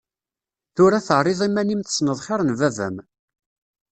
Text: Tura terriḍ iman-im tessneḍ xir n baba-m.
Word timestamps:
Tura 0.75 0.99
terriḍ 1.07 1.41
iman-im 1.47 1.81
tessneḍ 1.83 2.19
xir 2.25 2.41
n 2.43 2.51
baba-m. 2.59 2.95